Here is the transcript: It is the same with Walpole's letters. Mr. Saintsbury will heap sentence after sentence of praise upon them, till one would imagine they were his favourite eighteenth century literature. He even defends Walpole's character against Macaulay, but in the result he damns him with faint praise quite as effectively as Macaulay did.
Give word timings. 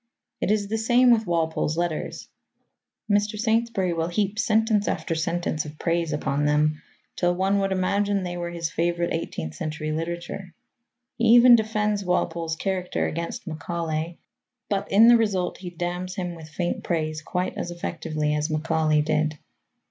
It 0.41 0.49
is 0.49 0.67
the 0.67 0.79
same 0.79 1.11
with 1.11 1.27
Walpole's 1.27 1.77
letters. 1.77 2.27
Mr. 3.07 3.37
Saintsbury 3.37 3.93
will 3.93 4.07
heap 4.07 4.39
sentence 4.39 4.87
after 4.87 5.13
sentence 5.13 5.63
of 5.63 5.77
praise 5.77 6.11
upon 6.11 6.45
them, 6.45 6.81
till 7.15 7.35
one 7.35 7.59
would 7.59 7.71
imagine 7.71 8.23
they 8.23 8.35
were 8.35 8.49
his 8.49 8.71
favourite 8.71 9.13
eighteenth 9.13 9.53
century 9.53 9.91
literature. 9.91 10.55
He 11.17 11.25
even 11.25 11.55
defends 11.55 12.03
Walpole's 12.03 12.55
character 12.55 13.05
against 13.05 13.45
Macaulay, 13.45 14.17
but 14.69 14.91
in 14.91 15.07
the 15.07 15.17
result 15.17 15.59
he 15.59 15.69
damns 15.69 16.15
him 16.15 16.33
with 16.33 16.49
faint 16.49 16.83
praise 16.83 17.21
quite 17.21 17.55
as 17.55 17.69
effectively 17.69 18.33
as 18.33 18.49
Macaulay 18.49 19.03
did. 19.03 19.37